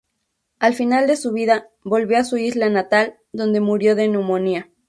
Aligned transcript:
Al 0.57 0.73
final 0.73 1.05
de 1.05 1.15
su 1.15 1.31
vida, 1.31 1.69
volvió 1.83 2.17
a 2.17 2.23
su 2.23 2.37
isla 2.37 2.71
natal, 2.71 3.19
donde 3.33 3.59
murió 3.61 3.93
de 3.95 4.07
neumonía. 4.07 4.67